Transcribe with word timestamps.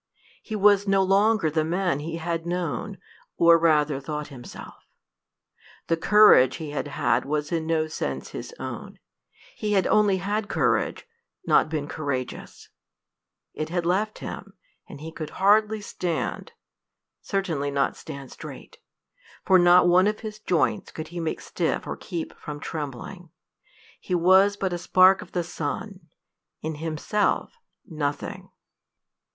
He 0.41 0.55
was 0.55 0.87
no 0.87 1.03
longer 1.03 1.51
the 1.51 1.63
man 1.63 1.99
he 1.99 2.15
had 2.17 2.43
known, 2.43 2.97
or 3.37 3.59
rather 3.59 3.99
thought 3.99 4.29
himself. 4.29 4.87
The 5.89 5.95
courage 5.95 6.55
he 6.55 6.71
had 6.71 6.87
had 6.87 7.23
was 7.23 7.51
in 7.51 7.67
no 7.67 7.85
sense 7.85 8.29
his 8.29 8.51
own; 8.59 8.97
he 9.55 9.73
had 9.73 9.85
only 9.85 10.17
had 10.17 10.49
courage, 10.49 11.05
not 11.45 11.69
been 11.69 11.87
courageous; 11.87 12.69
it 13.53 13.69
had 13.69 13.85
left 13.85 14.17
him, 14.17 14.53
and 14.89 15.01
he 15.01 15.11
could 15.11 15.29
scarcely 15.29 15.81
stand 15.81 16.53
certainly 17.21 17.69
not 17.69 17.95
stand 17.95 18.31
straight, 18.31 18.79
for 19.45 19.59
not 19.59 19.87
one 19.87 20.07
of 20.07 20.21
his 20.21 20.39
joints 20.39 20.89
could 20.91 21.09
he 21.09 21.19
make 21.19 21.39
stiff 21.39 21.85
or 21.85 21.95
keep 21.95 22.35
from 22.39 22.59
trembling. 22.59 23.29
He 23.99 24.15
was 24.15 24.57
but 24.57 24.73
a 24.73 24.79
spark 24.79 25.21
of 25.21 25.33
the 25.33 25.43
sun, 25.43 26.09
in 26.63 26.73
himself 26.81 27.59
nothing. 27.85 28.49